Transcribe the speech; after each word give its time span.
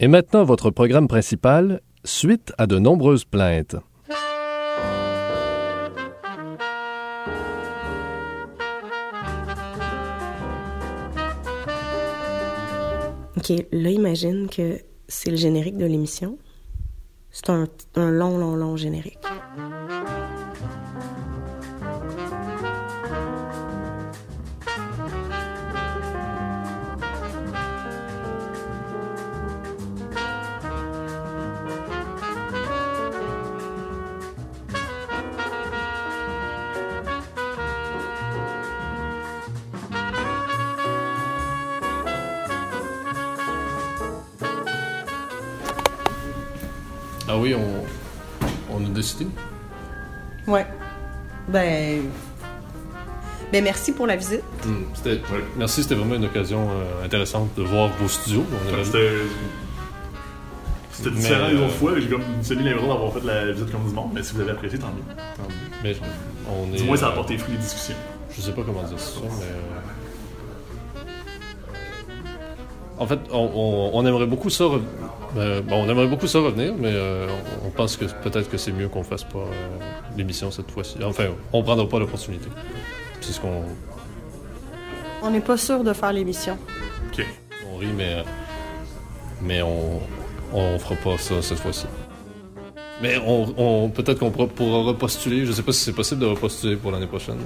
Et 0.00 0.06
maintenant, 0.06 0.44
votre 0.44 0.70
programme 0.70 1.08
principal, 1.08 1.80
suite 2.04 2.52
à 2.56 2.68
de 2.68 2.78
nombreuses 2.78 3.24
plaintes. 3.24 3.74
OK, 13.36 13.52
là, 13.72 13.90
imagine 13.90 14.48
que 14.48 14.78
c'est 15.08 15.30
le 15.30 15.36
générique 15.36 15.76
de 15.76 15.86
l'émission. 15.86 16.38
C'est 17.30 17.50
un, 17.50 17.66
un 17.96 18.10
long, 18.10 18.38
long, 18.38 18.54
long 18.54 18.76
générique. 18.76 19.18
Ah 47.28 47.36
oui, 47.38 47.54
on, 47.54 48.74
on 48.74 48.84
a 48.84 48.88
décidé. 48.88 49.26
Ouais. 50.46 50.66
Ben. 51.48 52.02
Ben, 53.52 53.64
merci 53.64 53.92
pour 53.92 54.06
la 54.06 54.16
visite. 54.16 54.42
Hmm, 54.64 54.82
c'était- 54.94 55.20
Merci, 55.56 55.82
c'était 55.82 55.94
vraiment 55.94 56.14
une 56.16 56.24
occasion 56.26 56.68
euh, 56.70 57.04
intéressante 57.04 57.48
de 57.56 57.62
voir 57.62 57.88
vos 57.98 58.08
studios. 58.08 58.44
On 58.52 58.84
C'était. 58.84 59.10
C'était 60.92 61.10
Mais, 61.10 61.16
différent 61.16 61.48
une 61.50 61.58
euh, 61.58 61.66
autre 61.66 61.74
fois, 61.74 61.92
j'ai 62.00 62.08
comme 62.08 62.22
semi 62.42 62.64
l'impression 62.64 62.88
d'avoir 62.92 63.12
fait 63.12 63.24
la 63.24 63.52
visite 63.52 63.70
comme 63.70 63.86
du 63.86 63.94
monde, 63.94 64.10
mais 64.14 64.22
si 64.22 64.34
vous 64.34 64.40
avez 64.40 64.50
apprécié, 64.50 64.78
tant 64.78 64.88
mieux. 64.88 65.14
tant 65.36 65.42
mieux. 65.44 65.54
Mais 65.82 65.96
on 66.50 66.74
est. 66.74 66.78
Du 66.78 66.84
moins, 66.84 66.96
ça 66.96 67.06
a 67.06 67.08
euh, 67.10 67.12
apporté 67.12 67.38
fruit 67.38 67.52
les 67.54 67.60
discussions. 67.60 67.94
Je 68.36 68.40
sais 68.40 68.52
pas 68.52 68.62
comment 68.66 68.82
dire 68.82 68.98
ça, 68.98 69.20
mais. 69.22 69.46
En 72.98 73.06
fait, 73.06 73.18
on, 73.32 73.38
on- 73.54 73.90
on 73.94 74.06
aimerait 74.06 74.26
beaucoup 74.26 74.50
ça. 74.50 74.64
re- 74.64 74.80
euh, 75.36 75.60
bon, 75.62 75.84
on 75.84 75.88
aimerait 75.88 76.06
beaucoup 76.08 76.26
ça 76.26 76.38
revenir, 76.40 76.74
mais 76.78 76.90
euh, 76.92 77.26
on, 77.64 77.70
pense 77.70 77.96
que 77.96 78.06
peut-être 78.06 78.50
que 78.50 78.56
c'est 78.56 78.72
mieux 78.72 78.88
qu'on 78.88 79.04
fasse 79.04 79.24
pas 79.24 79.38
euh, 79.38 79.78
l'émission 80.16 80.50
cette 80.50 80.70
fois-ci. 80.70 80.96
Enfin, 81.04 81.26
on 81.52 81.62
prendra 81.62 81.88
pas 81.88 81.98
l'opportunité. 81.98 82.48
C'est 83.20 83.32
ce 83.32 83.40
qu'on 83.40 83.62
On 85.22 85.30
n'est 85.30 85.40
pas 85.40 85.56
sûr 85.56 85.84
de 85.84 85.92
faire 85.92 86.12
l'émission. 86.12 86.56
Ok. 87.12 87.24
on 87.72 87.76
rit, 87.78 87.92
mais 87.96 88.24
mais 89.42 89.62
on 89.62 90.00
on 90.52 90.78
fera 90.78 90.94
pas 90.96 91.18
ça 91.18 91.40
cette 91.42 91.58
fois-ci. 91.58 91.86
Mais 93.00 93.16
on, 93.24 93.54
on- 93.56 93.88
peut-être 93.90 94.18
qu'on 94.18 94.30
pourra, 94.32 94.48
pourra 94.48 94.82
repostuler. 94.82 95.46
Je 95.46 95.52
sais 95.52 95.62
pas 95.62 95.72
si 95.72 95.84
c'est 95.84 95.92
possible 95.92 96.20
de 96.22 96.26
repostuler 96.26 96.74
pour 96.76 96.90
l'année 96.90 97.06
prochaine. 97.06 97.36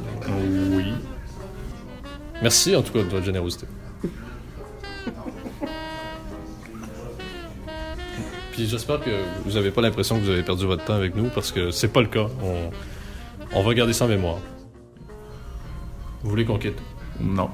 Oui. 0.75 0.95
Merci 2.41 2.75
en 2.75 2.81
tout 2.83 2.93
cas 2.93 3.01
de 3.01 3.05
votre 3.09 3.25
générosité. 3.25 3.67
Puis 8.53 8.69
j'espère 8.69 9.01
que 9.01 9.11
vous 9.45 9.53
n'avez 9.53 9.71
pas 9.71 9.81
l'impression 9.81 10.19
que 10.19 10.25
vous 10.25 10.31
avez 10.31 10.43
perdu 10.43 10.67
votre 10.67 10.85
temps 10.85 10.95
avec 10.95 11.17
nous 11.17 11.31
parce 11.31 11.51
que 11.51 11.71
c'est 11.71 11.89
pas 11.89 12.03
le 12.03 12.09
cas. 12.09 12.27
On, 12.43 12.71
on 13.55 13.63
va 13.63 13.75
garder 13.75 13.95
ça 13.95 14.05
en 14.05 14.09
mémoire. 14.09 14.39
Vous 16.23 16.31
voulez 16.31 16.45
qu'on 16.45 16.59
quitte? 16.59 16.79
Non. 17.19 17.51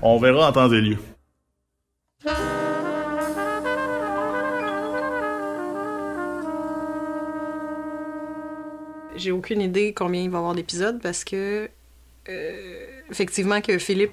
On 0.00 0.18
verra 0.18 0.48
en 0.48 0.52
temps 0.52 0.72
et 0.72 0.80
lieu. 0.80 0.96
J'ai 9.16 9.32
aucune 9.32 9.60
idée 9.60 9.92
combien 9.94 10.22
il 10.22 10.30
va 10.30 10.38
y 10.38 10.40
avoir 10.40 10.54
d'épisodes 10.54 11.00
parce 11.02 11.24
que. 11.24 11.68
euh, 12.28 12.86
effectivement, 13.10 13.60
que 13.60 13.78
Philippe 13.78 14.12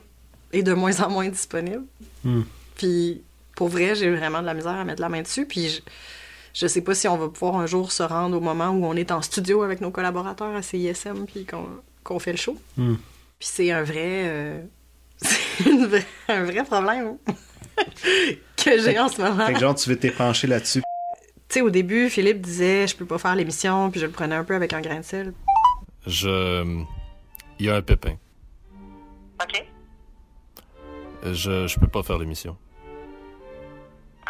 est 0.52 0.64
de 0.64 0.74
moins 0.74 1.00
en 1.02 1.10
moins 1.10 1.30
disponible. 1.30 1.84
Hmm. 2.24 2.42
Puis, 2.76 3.22
pour 3.56 3.68
vrai, 3.70 3.96
j'ai 3.96 4.10
vraiment 4.14 4.42
de 4.42 4.46
la 4.46 4.54
misère 4.54 4.74
à 4.74 4.84
mettre 4.84 5.02
la 5.02 5.10
main 5.10 5.22
dessus. 5.22 5.46
Puis, 5.46 5.70
je, 5.70 5.82
je 6.54 6.68
sais 6.68 6.82
pas 6.82 6.96
si 6.96 7.08
on 7.08 7.18
va 7.18 7.30
pouvoir 7.30 7.56
un 7.58 7.66
jour 7.68 7.92
se 7.92 8.04
rendre 8.04 8.38
au 8.38 8.40
moment 8.42 8.70
où 8.70 8.86
on 8.86 8.96
est 8.96 9.12
en 9.12 9.22
studio 9.22 9.64
avec 9.64 9.82
nos 9.82 9.92
collaborateurs 9.92 10.56
à 10.56 10.62
CISM 10.62 11.26
puis 11.26 11.46
qu'on 11.46 11.68
qu'on 12.04 12.20
fait 12.20 12.32
le 12.32 12.38
show. 12.38 12.58
Hmm. 12.78 12.96
Puis, 13.40 13.50
c'est 13.52 13.72
un 13.72 13.84
vrai. 13.84 14.24
euh, 14.26 14.62
c'est 15.22 16.06
un 16.28 16.44
vrai 16.44 16.64
problème 16.64 17.18
que 18.58 18.80
j'ai 18.82 19.00
en 19.00 19.08
ce 19.08 19.22
moment. 19.22 19.46
Fait 19.46 19.54
que 19.54 19.60
genre, 19.60 19.76
tu 19.76 19.90
veux 19.90 19.98
t'épancher 19.98 20.48
là-dessus. 20.48 20.82
Tu 21.48 21.60
sais, 21.60 21.62
au 21.62 21.70
début, 21.70 22.10
Philippe 22.10 22.42
disait 22.42 22.88
je 22.88 22.96
peux 22.96 23.06
pas 23.06 23.18
faire 23.20 23.36
l'émission, 23.36 23.90
puis 23.92 24.00
je 24.00 24.06
le 24.08 24.12
prenais 24.12 24.36
un 24.36 24.44
peu 24.44 24.56
avec 24.56 24.74
un 24.74 24.82
grain 24.82 25.00
de 25.00 25.06
sel. 25.06 25.34
Je. 26.08 26.84
Il 27.60 27.66
y 27.68 27.70
a 27.70 27.76
un 27.76 27.82
pépin. 27.82 28.16
OK. 29.42 29.66
Je, 31.24 31.68
je 31.68 31.80
peux 31.80 31.88
pas 31.88 32.04
faire 32.04 32.18
l'émission. 32.18 32.58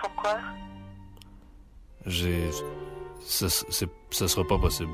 Pourquoi? 0.03 0.38
J'ai. 2.06 2.50
Ça, 3.25 3.47
c'est- 3.50 3.90
ça 4.12 4.28
sera 4.28 4.46
pas 4.46 4.58
possible. 4.59 4.91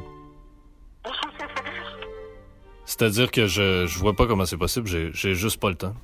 C'est-à-dire 2.85 3.31
que 3.31 3.47
je, 3.47 3.87
je 3.87 3.99
vois 3.99 4.15
pas 4.15 4.27
comment 4.27 4.45
c'est 4.45 4.57
possible, 4.57 4.87
j'ai 4.87 5.11
j'ai 5.13 5.33
juste 5.35 5.59
pas 5.59 5.69
le 5.69 5.75
temps. 5.75 5.95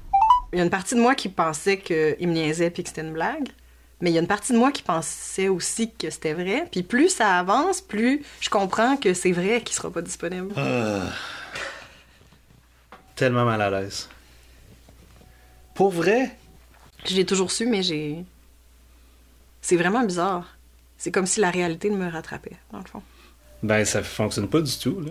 Il 0.53 0.57
y 0.57 0.61
a 0.61 0.63
une 0.63 0.69
partie 0.71 0.95
de 0.95 0.99
moi 1.01 1.13
qui 1.15 1.29
pensait 1.29 1.77
qu'il 1.79 2.27
me 2.27 2.33
niaisait 2.33 2.69
puis 2.71 2.83
que 2.83 2.89
c'était 2.89 3.01
une 3.01 3.13
blague. 3.13 3.49
Mais 4.01 4.09
il 4.11 4.13
y 4.13 4.17
a 4.17 4.21
une 4.21 4.27
partie 4.27 4.53
de 4.53 4.57
moi 4.57 4.71
qui 4.71 4.81
pensait 4.83 5.47
aussi 5.49 5.91
que 5.91 6.09
c'était 6.09 6.33
vrai. 6.33 6.67
Puis 6.71 6.83
plus 6.83 7.09
ça 7.09 7.37
avance, 7.39 7.81
plus 7.81 8.23
je 8.41 8.49
comprends 8.49 8.97
que 8.97 9.13
c'est 9.13 9.31
vrai 9.31 9.61
qu'il 9.61 9.75
sera 9.75 9.89
pas 9.91 10.01
disponible. 10.01 10.53
Ah. 10.57 11.09
Tellement 13.15 13.45
mal 13.45 13.61
à 13.61 13.69
l'aise. 13.69 14.09
Pour 15.75 15.91
vrai? 15.91 16.35
Je 17.05 17.15
l'ai 17.15 17.25
toujours 17.25 17.51
su, 17.51 17.65
mais 17.67 17.83
j'ai. 17.83 18.25
C'est 19.67 19.77
vraiment 19.77 20.03
bizarre. 20.03 20.59
C'est 20.95 21.09
comme 21.09 21.25
si 21.25 21.39
la 21.39 21.49
réalité 21.49 21.89
me 21.89 22.07
rattrapait, 22.07 22.55
dans 22.71 22.77
le 22.77 22.83
fond. 22.83 23.01
Ben, 23.63 23.83
ça 23.83 24.03
fonctionne 24.03 24.47
pas 24.47 24.61
du 24.61 24.77
tout. 24.77 25.03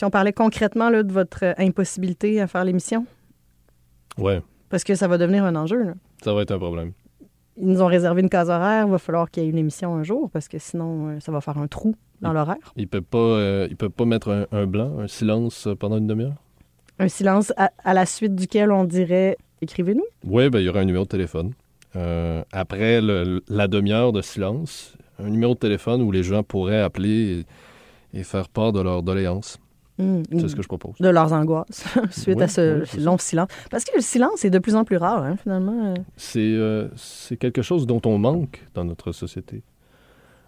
Si 0.00 0.04
on 0.06 0.10
parlait 0.10 0.32
concrètement 0.32 0.88
là, 0.88 1.02
de 1.02 1.12
votre 1.12 1.44
euh, 1.44 1.52
impossibilité 1.58 2.40
à 2.40 2.46
faire 2.46 2.64
l'émission, 2.64 3.04
Ouais, 4.16 4.40
parce 4.70 4.82
que 4.82 4.94
ça 4.94 5.06
va 5.08 5.18
devenir 5.18 5.44
un 5.44 5.54
enjeu. 5.56 5.82
là. 5.84 5.92
ça 6.24 6.32
va 6.32 6.40
être 6.40 6.52
un 6.52 6.58
problème. 6.58 6.92
Ils 7.58 7.66
nous 7.66 7.82
ont 7.82 7.86
réservé 7.86 8.22
une 8.22 8.30
case 8.30 8.48
horaire, 8.48 8.86
il 8.86 8.90
va 8.90 8.98
falloir 8.98 9.30
qu'il 9.30 9.42
y 9.42 9.46
ait 9.46 9.50
une 9.50 9.58
émission 9.58 9.94
un 9.94 10.02
jour, 10.02 10.30
parce 10.30 10.48
que 10.48 10.58
sinon, 10.58 11.08
euh, 11.08 11.20
ça 11.20 11.30
va 11.32 11.42
faire 11.42 11.58
un 11.58 11.66
trou 11.66 11.94
dans 12.22 12.32
l'horaire. 12.32 12.56
Il 12.76 12.88
peut 12.88 13.02
pas, 13.02 13.18
euh, 13.18 13.68
pas 13.94 14.04
mettre 14.06 14.30
un, 14.30 14.46
un 14.52 14.66
blanc, 14.66 14.98
un 15.00 15.06
silence 15.06 15.68
pendant 15.78 15.98
une 15.98 16.06
demi-heure? 16.06 16.32
Un 16.98 17.08
silence 17.08 17.52
à, 17.58 17.70
à 17.84 17.92
la 17.92 18.06
suite 18.06 18.34
duquel 18.34 18.72
on 18.72 18.84
dirait 18.84 19.36
écrivez-nous. 19.60 20.06
Oui, 20.24 20.48
ben, 20.48 20.60
il 20.60 20.64
y 20.64 20.68
aura 20.70 20.80
un 20.80 20.84
numéro 20.86 21.04
de 21.04 21.10
téléphone. 21.10 21.52
Euh, 21.96 22.42
après 22.52 23.02
le- 23.02 23.42
la 23.48 23.68
demi-heure 23.68 24.12
de 24.12 24.22
silence, 24.22 24.96
un 25.18 25.28
numéro 25.28 25.52
de 25.52 25.58
téléphone 25.58 26.00
où 26.00 26.10
les 26.10 26.22
gens 26.22 26.42
pourraient 26.42 26.80
appeler 26.80 27.44
et, 28.14 28.20
et 28.20 28.22
faire 28.24 28.48
part 28.48 28.72
de 28.72 28.80
leurs 28.80 29.02
doléances. 29.02 29.58
Hmm, 30.00 30.22
C'est 30.32 30.48
ce 30.48 30.56
que 30.56 30.62
je 30.62 30.68
propose. 30.68 30.94
De 31.00 31.08
leurs 31.08 31.32
angoisses 31.32 31.84
suite 32.10 32.36
Oui, 32.38 32.42
à 32.42 32.48
ce 32.48 32.82
oui, 32.96 33.02
long 33.02 33.18
silence. 33.18 33.48
Parce 33.70 33.84
que 33.84 33.94
le 33.96 34.02
silence 34.02 34.44
est 34.44 34.50
de 34.50 34.58
plus 34.58 34.74
en 34.76 34.84
plus 34.84 34.96
rare, 34.96 35.22
hein, 35.22 35.36
finalement. 35.42 35.92
euh. 35.92 35.94
C'est 36.16 36.38
euh, 36.40 36.88
c'est 36.96 37.36
quelque 37.36 37.62
chose 37.62 37.86
dont 37.86 38.00
on 38.06 38.18
manque 38.18 38.64
dans 38.74 38.84
notre 38.84 39.12
société. 39.12 39.62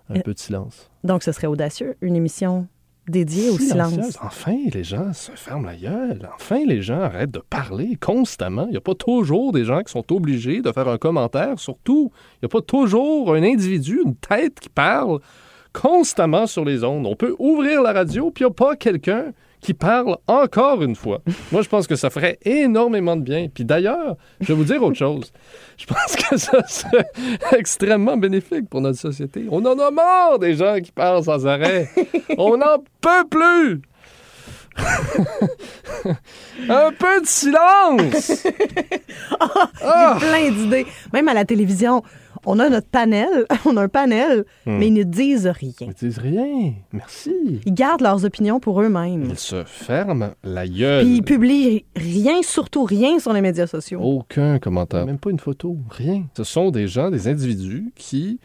Un 0.08 0.16
Euh, 0.16 0.20
peu 0.22 0.34
de 0.34 0.38
silence. 0.38 0.90
Donc, 1.04 1.22
ce 1.22 1.32
serait 1.32 1.46
audacieux, 1.46 1.96
une 2.00 2.16
émission 2.16 2.66
dédiée 3.08 3.50
au 3.50 3.58
silence. 3.58 4.16
Enfin, 4.22 4.56
les 4.72 4.84
gens 4.84 5.12
se 5.12 5.32
ferment 5.32 5.66
la 5.66 5.74
gueule. 5.76 6.28
Enfin, 6.36 6.60
les 6.66 6.82
gens 6.82 7.00
arrêtent 7.00 7.32
de 7.32 7.42
parler 7.50 7.96
constamment. 8.00 8.66
Il 8.66 8.70
n'y 8.72 8.76
a 8.76 8.80
pas 8.80 8.94
toujours 8.94 9.52
des 9.52 9.64
gens 9.64 9.80
qui 9.82 9.90
sont 9.90 10.12
obligés 10.12 10.62
de 10.62 10.70
faire 10.70 10.86
un 10.88 10.98
commentaire. 10.98 11.58
Surtout, 11.58 12.12
il 12.34 12.38
n'y 12.44 12.46
a 12.46 12.48
pas 12.48 12.62
toujours 12.62 13.34
un 13.34 13.42
individu, 13.42 14.00
une 14.04 14.14
tête 14.14 14.60
qui 14.60 14.68
parle 14.68 15.18
constamment 15.72 16.46
sur 16.46 16.64
les 16.64 16.84
ondes. 16.84 17.06
On 17.06 17.16
peut 17.16 17.34
ouvrir 17.38 17.82
la 17.82 17.92
radio, 17.92 18.30
puis 18.30 18.44
il 18.44 18.46
n'y 18.46 18.50
a 18.50 18.54
pas 18.54 18.76
quelqu'un 18.76 19.32
qui 19.62 19.74
parle 19.74 20.16
encore 20.26 20.82
une 20.82 20.96
fois. 20.96 21.22
Moi, 21.52 21.62
je 21.62 21.68
pense 21.68 21.86
que 21.86 21.96
ça 21.96 22.10
ferait 22.10 22.38
énormément 22.44 23.16
de 23.16 23.22
bien. 23.22 23.48
Puis 23.52 23.64
d'ailleurs, 23.64 24.16
je 24.40 24.48
vais 24.48 24.54
vous 24.54 24.64
dire 24.64 24.82
autre 24.82 24.98
chose. 24.98 25.32
Je 25.78 25.86
pense 25.86 26.16
que 26.16 26.36
ça 26.36 26.66
serait 26.66 27.06
extrêmement 27.58 28.16
bénéfique 28.16 28.68
pour 28.68 28.80
notre 28.80 28.98
société. 28.98 29.46
On 29.50 29.64
en 29.64 29.78
a 29.78 29.90
marre 29.90 30.38
des 30.38 30.54
gens 30.54 30.78
qui 30.82 30.92
parlent 30.92 31.24
sans 31.24 31.46
arrêt. 31.46 31.88
On 32.36 32.56
n'en 32.56 32.78
peut 33.00 33.28
plus. 33.30 33.82
Un 36.68 36.90
peu 36.92 37.20
de 37.20 37.26
silence. 37.26 38.46
Ah! 39.82 40.16
J'ai 40.18 40.26
plein 40.26 40.50
d'idées. 40.50 40.86
Même 41.12 41.28
à 41.28 41.34
la 41.34 41.44
télévision, 41.44 42.02
on 42.46 42.58
a 42.58 42.68
notre 42.68 42.88
panel, 42.88 43.28
on 43.66 43.76
a 43.76 43.82
un 43.82 43.88
panel, 43.88 44.44
Hmm. 44.66 44.78
mais 44.78 44.88
ils 44.88 44.94
ne 44.94 45.02
disent 45.02 45.46
rien. 45.46 45.72
Ils 45.80 45.94
disent 45.94 46.18
rien. 46.18 46.72
Merci. 46.92 47.32
Ils 47.66 47.74
gardent 47.74 48.00
leurs 48.02 48.24
opinions 48.24 48.60
pour 48.60 48.80
eux-mêmes. 48.80 49.24
Ils 49.30 49.38
se 49.38 49.64
ferment 49.64 50.30
la 50.44 50.66
gueule. 50.68 51.04
Puis 51.04 51.16
ils 51.16 51.22
publient 51.22 51.84
rien, 51.96 52.42
surtout 52.42 52.84
rien 52.84 53.18
sur 53.18 53.32
les 53.32 53.40
médias 53.40 53.66
sociaux. 53.66 54.00
Aucun 54.00 54.58
commentaire, 54.58 55.06
même 55.06 55.18
pas 55.18 55.30
une 55.30 55.38
photo, 55.40 55.76
rien. 55.90 56.24
Ce 56.36 56.44
sont 56.44 56.70
des 56.70 56.86
gens, 56.88 57.10
des 57.10 57.28
individus 57.28 57.92
qui 57.96 58.38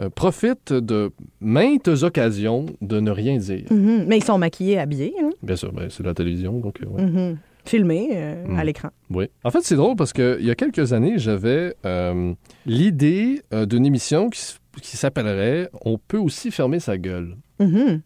euh, 0.00 0.10
profitent 0.10 0.74
de 0.74 1.10
maintes 1.40 1.88
occasions 1.88 2.66
de 2.82 3.00
ne 3.00 3.10
rien 3.10 3.38
dire. 3.38 3.64
Mhm. 3.70 4.04
Mais 4.06 4.18
ils 4.18 4.24
sont 4.24 4.36
maquillés, 4.36 4.78
habillés, 4.78 5.14
hein. 5.22 5.30
Bien 5.42 5.56
sûr, 5.56 5.72
ben, 5.72 5.88
c'est 5.88 6.02
la 6.04 6.12
télévision, 6.12 6.58
donc 6.58 6.76
euh, 6.82 6.86
ouais. 6.86 7.02
Mhm. 7.02 7.38
Filmés 7.68 8.10
euh, 8.12 8.56
à 8.56 8.64
l'écran. 8.64 8.90
oui. 9.10 9.28
En 9.44 9.50
fait, 9.50 9.60
c'est 9.62 9.76
drôle 9.76 9.96
parce 9.96 10.12
qu'il 10.12 10.42
y 10.42 10.50
a 10.50 10.54
quelques 10.54 10.92
années, 10.92 11.18
j'avais 11.18 11.74
euh, 11.84 12.32
l'idée 12.64 13.42
euh, 13.52 13.66
d'une 13.66 13.84
émission 13.86 14.30
qui, 14.30 14.40
qui 14.82 14.96
s'appellerait 14.96 15.68
On 15.84 15.98
peut 15.98 16.18
aussi 16.18 16.50
fermer 16.50 16.80
sa 16.80 16.98
gueule. 16.98 17.36
Mhm. 17.60 18.02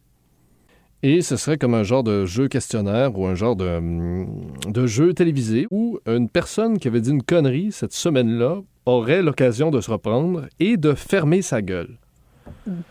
Et 1.02 1.22
ce 1.22 1.36
serait 1.36 1.56
comme 1.56 1.72
un 1.72 1.82
genre 1.82 2.02
de 2.02 2.26
jeu 2.26 2.48
questionnaire 2.48 3.18
ou 3.18 3.26
un 3.26 3.34
genre 3.34 3.56
de, 3.56 3.66
hum, 3.66 4.52
de 4.66 4.86
jeu 4.86 5.14
télévisé 5.14 5.66
où 5.70 5.98
une 6.06 6.28
personne 6.28 6.78
qui 6.78 6.88
avait 6.88 7.00
dit 7.00 7.10
une 7.10 7.22
connerie 7.22 7.72
cette 7.72 7.94
semaine-là 7.94 8.60
aurait 8.84 9.22
l'occasion 9.22 9.70
de 9.70 9.80
se 9.80 9.90
reprendre 9.90 10.46
et 10.58 10.76
de 10.76 10.92
fermer 10.92 11.40
sa 11.40 11.62
gueule. 11.62 11.96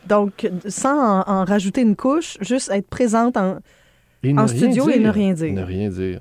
Donc, 0.08 0.50
sans 0.68 0.98
en, 0.98 1.24
en 1.28 1.46
rajouter 1.46 1.82
une 1.82 1.96
couche, 1.96 2.38
juste 2.42 2.72
être 2.72 2.88
présente 2.88 3.38
en... 3.38 3.60
En 4.36 4.48
studio 4.48 4.90
et 4.90 5.00
ne 5.00 5.10
rien 5.10 5.34
dire. 5.34 5.54
Ne 5.54 5.64
rien 5.64 5.90
dire. 5.90 6.20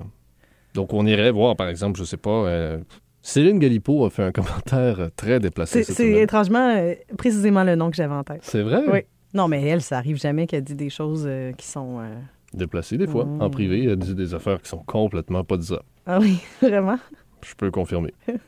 Donc, 0.79 0.93
on 0.93 1.05
irait 1.07 1.33
voir, 1.33 1.57
par 1.57 1.69
exemple, 1.69 1.99
je 1.99 2.05
sais 2.05 2.17
pas, 2.17 2.31
euh, 2.31 2.79
Céline 3.21 3.59
Galipo 3.59 4.07
a 4.07 4.11
fait 4.11 4.23
un 4.23 4.31
commentaire 4.39 5.09
très 5.17 5.41
déplacé 5.41 5.83
C'est 5.83 6.13
étrangement 6.13 6.69
euh, 6.77 6.95
précisément 7.17 7.65
le 7.65 7.75
nom 7.75 7.91
que 7.91 7.97
j'avais 7.97 8.15
en 8.15 8.23
tête. 8.23 8.43
C'est 8.43 8.63
vrai? 8.63 8.85
Oui. 8.89 9.01
Non, 9.35 9.49
mais 9.49 9.61
elle, 9.65 9.81
ça 9.83 9.99
arrive 9.99 10.19
jamais 10.21 10.47
qu'elle 10.47 10.63
dit 10.63 10.77
des 10.77 10.89
choses 10.89 11.25
euh, 11.27 11.51
qui 11.51 11.67
sont... 11.67 11.99
euh, 11.99 12.15
Déplacé 12.55 12.97
des 12.97 13.09
fois. 13.09 13.25
Mm. 13.25 13.43
En 13.43 13.51
privé, 13.51 13.87
elle 13.87 13.97
dit 13.97 14.15
des 14.15 14.35
affaires 14.35 14.63
qui 14.63 14.69
sont 14.69 14.79
complètement 14.87 15.43
pas 15.43 15.57
disables. 15.57 15.83
Ah 16.07 16.21
oui, 16.21 16.39
vraiment? 16.63 17.01
Je 17.45 17.55
peux 17.57 17.73
confirmer. 17.73 18.15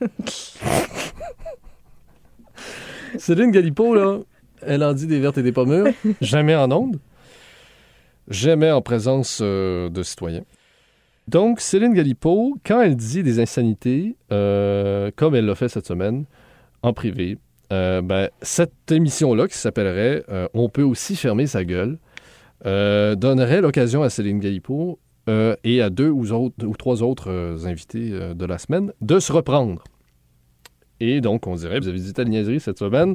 Céline 3.18 3.50
Galipo, 3.50 3.92
là, 3.92 4.20
elle 4.62 4.84
en 4.84 4.92
dit 4.92 5.08
des 5.08 5.18
vertes 5.18 5.38
et 5.38 5.42
des 5.42 5.50
pas 5.50 5.64
mûres. 5.64 5.88
Jamais 6.20 6.54
en 6.54 6.70
ondes. 6.70 7.00
Jamais 8.28 8.70
en 8.70 8.82
présence 8.82 9.40
euh, 9.42 9.88
de 9.88 10.04
citoyens. 10.04 10.44
Donc, 11.30 11.60
Céline 11.60 11.94
Galipo, 11.94 12.56
quand 12.66 12.80
elle 12.80 12.96
dit 12.96 13.22
des 13.22 13.38
insanités, 13.38 14.16
euh, 14.32 15.12
comme 15.14 15.36
elle 15.36 15.46
l'a 15.46 15.54
fait 15.54 15.68
cette 15.68 15.86
semaine, 15.86 16.24
en 16.82 16.92
privé, 16.92 17.38
euh, 17.72 18.02
ben, 18.02 18.28
cette 18.42 18.90
émission-là, 18.90 19.46
qui 19.46 19.56
s'appellerait 19.56 20.24
euh, 20.28 20.48
On 20.54 20.68
peut 20.68 20.82
aussi 20.82 21.14
fermer 21.14 21.46
sa 21.46 21.64
gueule, 21.64 21.98
donnerait 22.64 23.60
l'occasion 23.60 24.02
à 24.02 24.10
Céline 24.10 24.40
Galipo 24.40 24.98
et 25.62 25.80
à 25.80 25.88
deux 25.90 26.08
ou, 26.10 26.30
autres- 26.32 26.66
ou 26.66 26.76
trois 26.76 27.02
autres 27.04 27.30
invités 27.64 28.10
de 28.34 28.44
la 28.44 28.58
semaine 28.58 28.92
de 29.00 29.20
se 29.20 29.32
reprendre. 29.32 29.84
Et 30.98 31.20
donc, 31.20 31.46
on 31.46 31.54
dirait, 31.54 31.78
vous 31.78 31.86
avez 31.88 32.00
dit 32.00 32.12
telle 32.12 32.28
niaiserie 32.28 32.58
cette 32.60 32.78
semaine, 32.80 33.14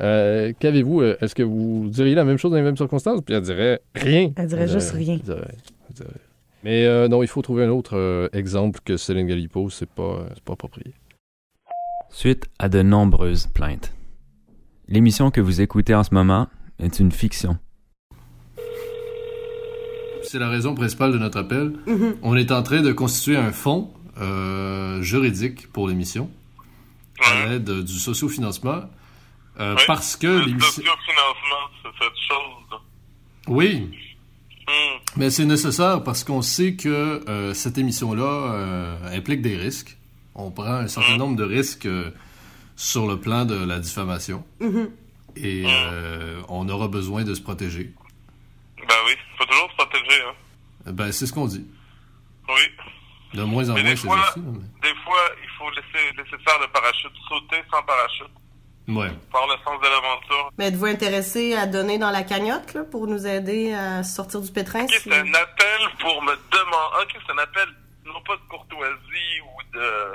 euh, 0.00 0.52
qu'avez-vous? 0.58 1.02
Est-ce 1.02 1.34
que 1.36 1.42
vous 1.44 1.88
diriez 1.88 2.14
la 2.16 2.24
même 2.24 2.36
chose 2.38 2.50
dans 2.50 2.56
les 2.56 2.62
mêmes 2.64 2.76
circonstances? 2.76 3.20
Puis 3.24 3.34
elle 3.36 3.42
dirait 3.42 3.80
rien. 3.94 4.32
Elle 4.36 4.46
dirait 4.48 4.66
juste 4.68 4.90
rien. 4.90 5.14
elle 5.14 5.20
dirait- 5.20 5.54
elle 5.88 5.94
dirait- 5.94 6.10
Mais 6.64 6.84
euh, 6.86 7.08
non, 7.08 7.22
il 7.22 7.28
faut 7.28 7.42
trouver 7.42 7.64
un 7.64 7.70
autre 7.70 7.96
euh, 7.96 8.28
exemple 8.32 8.80
que 8.84 8.96
Céline 8.96 9.26
Galipo, 9.26 9.68
c'est 9.70 9.88
pas, 9.88 10.02
euh, 10.02 10.28
c'est 10.34 10.44
pas 10.44 10.52
approprié. 10.52 10.94
Suite 12.10 12.46
à 12.58 12.68
de 12.68 12.82
nombreuses 12.82 13.46
plaintes. 13.48 13.92
L'émission 14.88 15.30
que 15.30 15.40
vous 15.40 15.60
écoutez 15.60 15.94
en 15.94 16.04
ce 16.04 16.14
moment 16.14 16.48
est 16.78 17.00
une 17.00 17.10
fiction. 17.10 17.56
C'est 20.22 20.38
la 20.38 20.48
raison 20.48 20.74
principale 20.74 21.12
de 21.12 21.18
notre 21.18 21.38
appel. 21.38 21.72
On 22.22 22.36
est 22.36 22.52
en 22.52 22.62
train 22.62 22.80
de 22.80 22.92
constituer 22.92 23.36
un 23.36 23.52
fonds 23.52 23.92
euh, 24.20 25.02
juridique 25.02 25.70
pour 25.72 25.88
l'émission 25.88 26.30
à 27.24 27.46
l'aide 27.46 27.70
du 27.84 27.92
sociofinancement 27.94 28.82
euh, 29.60 29.74
Ouais. 29.74 29.82
parce 29.86 30.16
que 30.16 30.26
Le 30.26 30.44
l'émission... 30.46 30.70
financement, 30.82 31.68
c'est 31.82 32.04
cette 32.04 32.18
chose. 32.28 32.80
Oui. 33.48 33.90
Mais 35.16 35.30
c'est 35.30 35.44
nécessaire 35.44 36.02
parce 36.02 36.24
qu'on 36.24 36.42
sait 36.42 36.74
que 36.76 36.88
euh, 37.28 37.54
cette 37.54 37.78
émission-là 37.78 38.22
euh, 38.54 39.16
implique 39.18 39.42
des 39.42 39.56
risques. 39.56 39.96
On 40.34 40.50
prend 40.50 40.64
un 40.74 40.88
certain 40.88 41.16
nombre 41.16 41.36
de 41.36 41.44
risques 41.44 41.86
euh, 41.86 42.10
sur 42.76 43.06
le 43.06 43.18
plan 43.20 43.44
de 43.44 43.54
la 43.64 43.78
diffamation. 43.78 44.44
Et 45.36 45.64
euh, 45.66 46.40
on 46.48 46.68
aura 46.68 46.88
besoin 46.88 47.24
de 47.24 47.34
se 47.34 47.40
protéger. 47.42 47.92
Ben 48.88 48.94
oui, 49.06 49.12
faut 49.38 49.44
toujours 49.44 49.70
se 49.70 49.76
protéger, 49.76 50.22
hein. 50.26 50.34
Euh, 50.88 50.92
Ben, 50.92 51.12
c'est 51.12 51.26
ce 51.26 51.32
qu'on 51.32 51.46
dit. 51.46 51.66
Oui. 52.48 52.62
De 53.34 53.42
moins 53.44 53.68
en 53.70 53.74
Mais 53.74 53.82
moins, 53.82 53.96
c'est 53.96 54.08
aussi. 54.08 54.40
mais- 54.40 54.88
Des 54.90 54.94
fois, 55.04 55.20
il 55.42 55.48
faut 55.58 55.70
laisser, 55.70 56.04
laisser 56.16 56.42
faire 56.44 56.58
le 56.60 56.66
parachute, 56.72 57.12
sauter 57.28 57.56
sans 57.70 57.82
parachute, 57.84 58.26
Ouais. 58.88 59.10
par 59.30 59.46
le 59.46 59.54
sens 59.64 59.80
de 59.80 59.86
l'aventure. 59.86 60.50
Mais 60.58 60.66
êtes-vous 60.68 60.86
intéressé 60.86 61.54
à 61.54 61.66
donner 61.66 61.98
dans 61.98 62.10
la 62.10 62.22
cagnotte 62.24 62.74
là, 62.74 62.82
pour 62.82 63.06
nous 63.06 63.26
aider 63.26 63.72
à 63.72 64.02
sortir 64.02 64.40
du 64.40 64.50
pétrin? 64.50 64.84
Ok, 64.84 64.90
c'est 65.04 65.12
un 65.14 65.34
appel 65.34 65.80
pour 66.00 66.20
me 66.22 66.32
demander. 66.50 67.02
Ok, 67.02 67.16
c'est 67.24 67.32
un 67.32 67.38
appel, 67.38 67.68
non 68.04 68.20
pas 68.26 68.34
de 68.34 68.42
courtoisie 68.48 69.40
ou 69.44 69.76
de. 69.78 70.12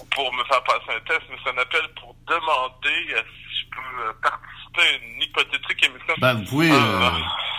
ou 0.00 0.04
pour 0.14 0.32
me 0.32 0.42
faire 0.44 0.62
passer 0.64 0.96
un 0.96 1.00
test, 1.06 1.22
mais 1.30 1.36
c'est 1.44 1.50
un 1.50 1.58
appel 1.58 1.82
pour 2.00 2.16
demander 2.26 2.98
si 3.06 3.60
je 3.60 3.66
peux 3.70 4.08
euh, 4.08 4.12
participer 4.22 4.80
à 4.80 4.92
une 5.04 5.22
hypothétique 5.22 5.84
émission. 5.84 6.14
Ben, 6.18 6.34
vous 6.34 6.44
pouvez, 6.44 6.70
euh, 6.72 7.10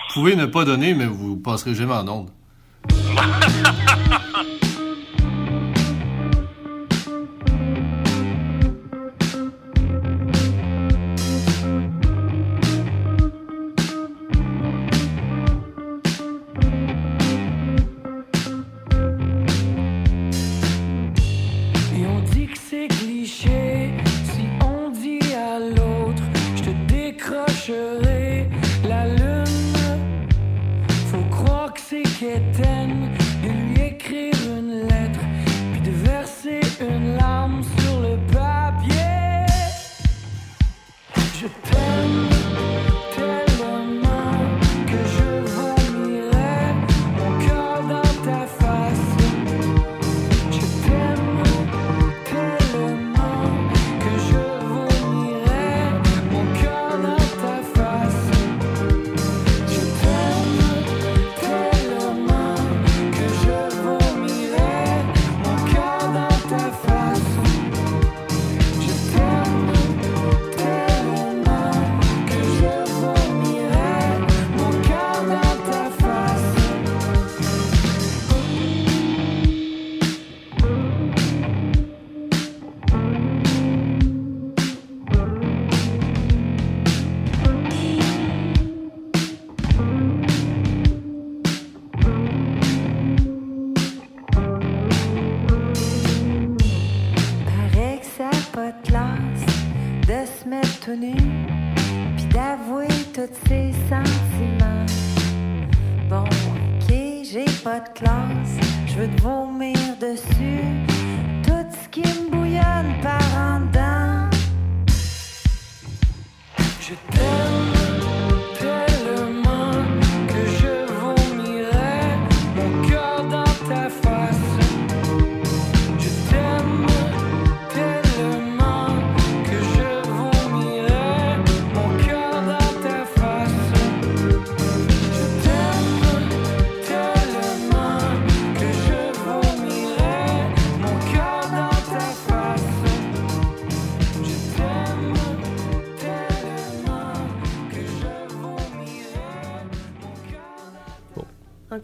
vous 0.10 0.13
pouvez 0.13 0.36
ne 0.36 0.46
pas 0.48 0.65
donner, 0.65 0.94
mais 0.96 1.05
vous 1.05 1.38
passerez 1.38 1.75
jamais 1.75 1.94
en 1.94 2.08
onde. 2.08 2.32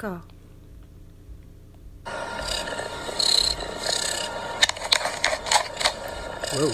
Encore. 0.02 0.22
Wow. 6.56 6.72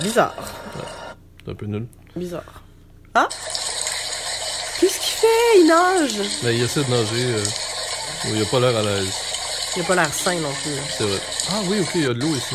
Bizarre. 0.00 0.34
C'est 1.44 1.50
un 1.50 1.54
peu 1.54 1.66
nul. 1.66 1.86
Bizarre. 2.14 2.42
Ah! 3.14 3.28
Qu'est-ce 4.78 5.00
qu'il 5.00 5.12
fait? 5.12 5.26
Il 5.56 5.66
nage! 5.66 6.12
Mais 6.44 6.54
il 6.56 6.62
essaie 6.62 6.84
de 6.84 6.90
nager. 6.90 7.34
euh, 7.34 7.44
il 8.26 8.42
a 8.42 8.46
pas 8.46 8.60
l'air 8.60 8.76
à 8.76 8.82
l'aise. 8.82 9.12
Il 9.76 9.82
a 9.82 9.84
pas 9.86 9.94
l'air 9.96 10.14
sain 10.14 10.38
non 10.38 10.52
plus. 10.62 10.76
C'est 10.96 11.04
vrai. 11.04 11.20
Ah 11.50 11.60
oui, 11.66 11.80
ok, 11.80 11.90
il 11.96 12.02
y 12.02 12.06
a 12.06 12.14
de 12.14 12.20
l'eau 12.20 12.36
ici. 12.36 12.54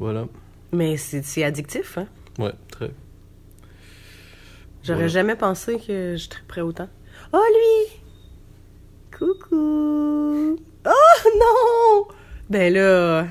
Voilà. 0.00 0.24
Mais 0.72 0.96
c'est 0.96 1.44
addictif, 1.44 1.98
hein? 1.98 2.06
Ouais, 2.38 2.52
très. 2.72 2.90
J'aurais 4.82 4.94
Voilà. 5.00 5.08
jamais 5.08 5.36
pensé 5.36 5.78
que 5.78 6.16
je 6.16 6.28
triperais 6.28 6.62
autant. 6.62 6.88
Oh, 7.32 7.38
lui! 7.38 8.00
Coucou! 9.16 10.58
Oh, 10.86 11.30
non! 11.38 12.08
Ben 12.48 12.72
là... 12.72 13.26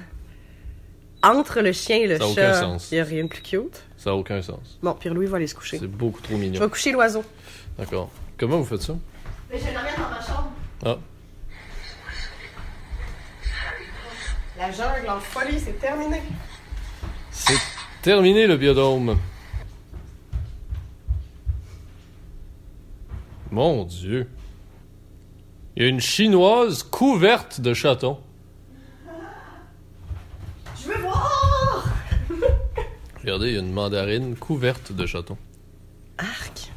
Entre 1.23 1.59
le 1.61 1.73
chien 1.73 1.97
et 1.97 2.07
le 2.07 2.17
Ça 2.17 2.23
a 2.25 2.33
chat, 2.33 2.53
sens. 2.53 2.91
il 2.91 2.95
n'y 2.95 3.01
a 3.01 3.03
rien 3.03 3.23
de 3.23 3.27
plus 3.29 3.41
cute. 3.41 3.83
Ça 3.97 4.11
a 4.11 4.13
aucun 4.13 4.41
sens. 4.41 4.77
Bon, 4.81 4.93
Pierre-Louis 4.93 5.25
va 5.25 5.35
aller 5.37 5.47
se 5.47 5.55
coucher. 5.55 5.77
C'est 5.79 5.87
beaucoup 5.87 6.21
trop 6.21 6.35
Je 6.35 6.39
mignon. 6.39 6.61
vais 6.61 6.69
coucher 6.69 6.91
l'oiseau. 6.93 7.23
D'accord. 7.77 8.09
Comment 8.37 8.59
vous 8.59 8.65
faites 8.65 8.83
ça? 8.83 8.95
Mais 9.51 9.57
je 9.59 9.65
l'emmène 9.65 9.95
dans 9.97 10.09
ma 10.09 10.21
chambre. 10.21 10.51
Ah, 10.85 10.97
La 14.57 14.71
jungle 14.71 15.09
en 15.09 15.19
folie, 15.19 15.59
c'est 15.59 15.77
terminé. 15.79 16.21
C'est 17.39 17.59
terminé 18.01 18.47
le 18.47 18.57
biodôme. 18.57 19.17
Mon 23.51 23.85
Dieu. 23.85 24.29
Il 25.75 25.83
y 25.83 25.85
a 25.85 25.89
une 25.89 26.01
chinoise 26.01 26.83
couverte 26.83 27.61
de 27.61 27.73
chatons. 27.73 28.19
Je 30.81 30.89
veux 30.89 31.01
voir! 31.01 31.85
Regardez, 33.21 33.47
il 33.47 33.53
y 33.53 33.57
a 33.57 33.61
une 33.61 33.71
mandarine 33.71 34.35
couverte 34.35 34.91
de 34.91 35.05
chatons. 35.05 35.37
Arc. 36.17 36.71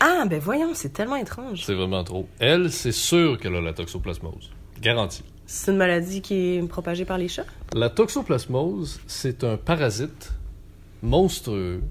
Ah, 0.00 0.24
ben 0.28 0.40
voyons, 0.40 0.74
c'est 0.74 0.92
tellement 0.92 1.16
étrange. 1.16 1.62
C'est 1.64 1.74
vraiment 1.74 2.02
trop. 2.04 2.28
Elle, 2.38 2.72
c'est 2.72 2.92
sûr 2.92 3.38
qu'elle 3.38 3.54
a 3.54 3.60
la 3.60 3.72
toxoplasmose. 3.72 4.50
Garantie. 4.80 5.24
C'est 5.52 5.72
une 5.72 5.78
maladie 5.78 6.20
qui 6.22 6.34
est 6.58 6.62
propagée 6.68 7.04
par 7.04 7.18
les 7.18 7.26
chats? 7.26 7.44
La 7.74 7.90
toxoplasmose, 7.90 9.00
c'est 9.08 9.42
un 9.42 9.56
parasite 9.56 10.32
monstrueux 11.02 11.82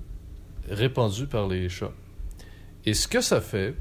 répandu 0.70 1.26
par 1.28 1.46
les 1.50 1.68
chats. 1.68 1.92
Et 2.86 2.94
ce 2.94 3.06
que 3.10 3.20
ça 3.20 3.42
fait, 3.42 3.76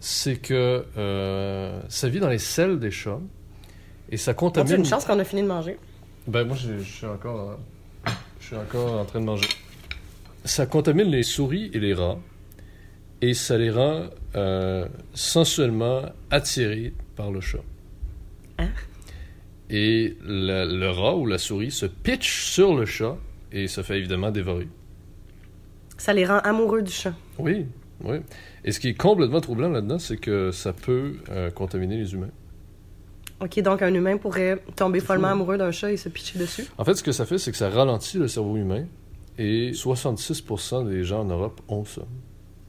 c'est 0.00 0.36
que 0.36 0.82
euh, 0.96 1.78
ça 1.90 2.08
vit 2.08 2.20
dans 2.20 2.30
les 2.30 2.38
selles 2.38 2.78
des 2.78 2.90
chats 2.90 3.20
et 4.10 4.16
ça 4.16 4.30
On 4.32 4.34
contamine. 4.34 4.76
une 4.76 4.84
chance 4.86 5.04
qu'on 5.04 5.18
a 5.18 5.24
fini 5.24 5.42
de 5.42 5.46
manger. 5.48 5.76
Ben 6.26 6.44
moi, 6.44 6.56
je 6.56 6.78
je 6.78 6.90
suis 6.90 7.06
encore, 7.06 7.58
en- 8.06 8.10
je 8.40 8.46
suis 8.46 8.56
encore 8.56 8.98
en 8.98 9.04
train 9.04 9.20
de 9.20 9.26
manger. 9.26 9.48
Ça 10.46 10.64
contamine 10.64 11.08
les 11.08 11.22
souris 11.22 11.70
et 11.74 11.78
les 11.80 11.92
rats 11.92 12.18
et 13.20 13.34
ça 13.34 13.58
les 13.58 13.70
rend 13.70 14.04
euh, 14.36 14.88
sensuellement 15.12 16.00
attirés 16.30 16.94
par 17.14 17.30
le 17.30 17.42
chat. 17.42 17.58
Hein? 18.58 18.68
Et 19.70 20.16
le 20.22 20.88
rat 20.88 21.16
ou 21.16 21.26
la 21.26 21.38
souris 21.38 21.70
se 21.70 21.86
pitch 21.86 22.42
sur 22.44 22.74
le 22.74 22.86
chat 22.86 23.16
et 23.52 23.68
se 23.68 23.82
fait 23.82 23.98
évidemment 23.98 24.30
dévorer. 24.30 24.68
Ça 25.98 26.12
les 26.12 26.24
rend 26.24 26.38
amoureux 26.38 26.82
du 26.82 26.92
chat. 26.92 27.14
Oui, 27.38 27.66
oui. 28.04 28.18
Et 28.64 28.72
ce 28.72 28.80
qui 28.80 28.88
est 28.88 28.94
complètement 28.94 29.40
troublant 29.40 29.68
là-dedans, 29.68 29.98
c'est 29.98 30.16
que 30.16 30.50
ça 30.52 30.72
peut 30.72 31.16
euh, 31.30 31.50
contaminer 31.50 31.96
les 31.98 32.12
humains. 32.14 32.30
Ok, 33.40 33.60
donc 33.60 33.82
un 33.82 33.92
humain 33.94 34.16
pourrait 34.16 34.58
tomber 34.74 35.00
follement 35.00 35.28
fou. 35.28 35.32
amoureux 35.34 35.58
d'un 35.58 35.70
chat 35.70 35.92
et 35.92 35.96
se 35.96 36.08
pitcher 36.08 36.38
dessus? 36.38 36.64
En 36.78 36.84
fait, 36.84 36.94
ce 36.94 37.02
que 37.02 37.12
ça 37.12 37.24
fait, 37.26 37.38
c'est 37.38 37.50
que 37.52 37.56
ça 37.56 37.68
ralentit 37.70 38.18
le 38.18 38.26
cerveau 38.28 38.56
humain 38.56 38.86
et 39.38 39.70
66% 39.72 40.88
des 40.88 41.04
gens 41.04 41.20
en 41.20 41.24
Europe 41.26 41.60
ont 41.68 41.84
ça. 41.84 42.02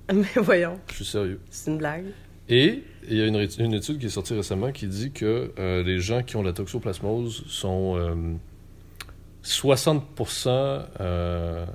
Mais 0.14 0.28
voyons, 0.38 0.80
Je 0.90 0.96
suis 0.96 1.06
sérieux. 1.06 1.40
c'est 1.50 1.72
une 1.72 1.78
blague. 1.78 2.06
Et 2.50 2.84
il 3.08 3.18
y 3.18 3.22
a 3.22 3.26
une, 3.26 3.36
étude 3.74 4.00
qui 4.00 4.06
est 4.08 4.10
sortie 4.10 4.34
récemment 4.34 4.72
qui 4.72 4.88
dit 4.88 5.12
que 5.12 5.52
euh, 5.58 5.84
les 5.84 6.00
gens 6.00 6.24
qui 6.24 6.36
ont 6.36 6.44
la 6.44 6.54
toxoplasmose 6.54 7.44
sont 7.48 7.96
euh, 7.98 8.36
60% 9.44 10.86
euh, 11.00 11.66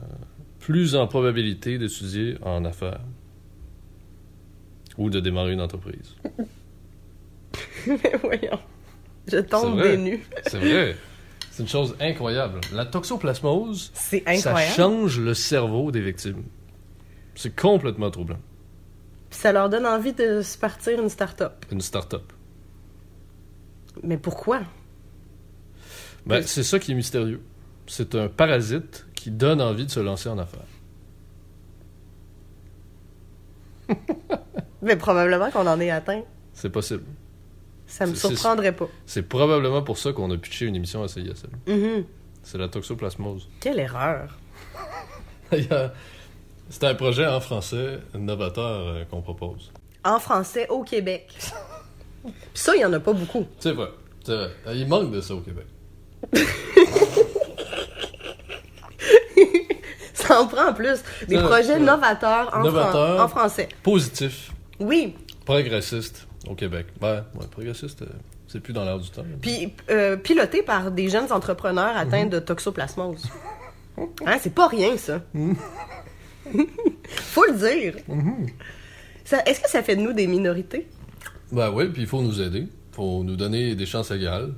plus 0.60 0.94
en 0.94 1.06
probabilité 1.06 1.78
d'étudier 1.78 2.36
en 2.42 2.64
affaires 2.64 3.00
ou 4.98 5.10
de 5.10 5.20
démarrer 5.20 5.52
une 5.52 5.60
entreprise. 5.60 6.14
Mais 7.86 8.12
voyons, 8.22 8.58
je 9.26 9.38
tombe 9.38 9.82
des 9.82 9.96
nues. 9.96 10.24
C'est 10.46 10.58
vrai. 10.58 10.96
C'est 11.50 11.62
une 11.62 11.68
chose 11.68 11.96
incroyable. 12.00 12.60
La 12.72 12.84
toxoplasmose, 12.84 13.92
ça 13.94 14.56
change 14.56 15.20
le 15.20 15.34
cerveau 15.34 15.92
des 15.92 16.00
victimes. 16.00 16.42
C'est 17.36 17.54
complètement 17.54 18.10
troublant. 18.10 18.38
Puis 19.34 19.40
ça 19.40 19.50
leur 19.50 19.68
donne 19.68 19.84
envie 19.84 20.12
de 20.12 20.42
se 20.42 20.56
partir 20.56 21.00
une 21.02 21.08
start-up. 21.08 21.64
Une 21.72 21.80
start-up. 21.80 22.32
Mais 24.04 24.16
pourquoi? 24.16 24.60
Ben, 26.24 26.40
c'est 26.42 26.62
ça 26.62 26.78
qui 26.78 26.92
est 26.92 26.94
mystérieux. 26.94 27.42
C'est 27.88 28.14
un 28.14 28.28
parasite 28.28 29.06
qui 29.16 29.32
donne 29.32 29.60
envie 29.60 29.86
de 29.86 29.90
se 29.90 29.98
lancer 29.98 30.28
en 30.28 30.38
affaires. 30.38 30.60
Mais 34.82 34.94
probablement 34.94 35.50
qu'on 35.50 35.66
en 35.66 35.80
est 35.80 35.90
atteint. 35.90 36.22
C'est 36.52 36.70
possible. 36.70 37.02
Ça 37.88 38.06
me 38.06 38.14
surprendrait 38.14 38.76
pas. 38.76 38.86
C'est 39.04 39.28
probablement 39.28 39.82
pour 39.82 39.98
ça 39.98 40.12
qu'on 40.12 40.30
a 40.30 40.36
pitché 40.36 40.66
une 40.66 40.76
émission 40.76 41.02
à 41.02 41.08
CISL. 41.08 41.50
Mhm. 41.66 42.04
C'est 42.44 42.58
la 42.58 42.68
toxoplasmose. 42.68 43.48
Quelle 43.58 43.80
erreur. 43.80 44.38
C'est 46.70 46.84
un 46.84 46.94
projet 46.94 47.26
en 47.26 47.40
français 47.40 47.98
novateur 48.14 48.80
euh, 48.88 49.04
qu'on 49.04 49.20
propose. 49.22 49.70
En 50.04 50.18
français, 50.18 50.66
au 50.68 50.82
Québec. 50.82 51.28
Puis 51.36 52.32
ça, 52.54 52.74
il 52.76 52.80
y 52.80 52.84
en 52.84 52.92
a 52.92 53.00
pas 53.00 53.12
beaucoup. 53.12 53.46
C'est 53.58 53.72
vrai. 53.72 53.88
C'est 54.24 54.34
vrai. 54.34 54.50
Il 54.74 54.86
manque 54.88 55.10
de 55.10 55.20
ça 55.20 55.34
au 55.34 55.40
Québec. 55.40 55.66
Ça 60.14 60.40
en 60.40 60.46
prend 60.46 60.68
en 60.68 60.72
plus. 60.72 61.02
Des 61.28 61.36
projets 61.38 61.78
novateurs 61.78 62.46
en, 62.48 62.50
Fran- 62.50 62.62
Novateurs. 62.62 63.20
en 63.22 63.28
français. 63.28 63.68
Positif. 63.82 64.52
Oui. 64.80 65.14
Progressiste 65.44 66.26
au 66.48 66.54
Québec. 66.54 66.86
Ben, 67.00 67.24
ouais, 67.34 67.46
progressiste, 67.50 68.02
euh, 68.02 68.06
c'est 68.48 68.60
plus 68.60 68.72
dans 68.72 68.84
l'air 68.84 68.98
du 68.98 69.10
temps. 69.10 69.24
Puis 69.42 69.74
euh, 69.90 70.16
piloté 70.16 70.62
par 70.62 70.90
des 70.90 71.08
jeunes 71.08 71.30
entrepreneurs 71.30 71.94
atteints 71.96 72.26
de 72.26 72.38
toxoplasmose. 72.38 73.26
Hein, 74.26 74.36
c'est 74.40 74.54
pas 74.54 74.66
rien, 74.68 74.96
ça. 74.96 75.20
Faut 77.08 77.44
le 77.46 77.54
dire. 77.58 77.94
Ça- 79.24 79.42
Est-ce 79.46 79.60
que 79.60 79.70
ça 79.70 79.82
fait 79.82 79.96
de 79.96 80.02
nous 80.02 80.12
des 80.12 80.26
minorités? 80.26 80.86
Ben 81.52 81.70
oui, 81.72 81.88
puis 81.88 82.02
il 82.02 82.08
faut 82.08 82.22
nous 82.22 82.40
aider. 82.40 82.66
faut 82.92 83.22
nous 83.24 83.36
donner 83.36 83.74
des 83.74 83.86
chances 83.86 84.10
égales. 84.10 84.54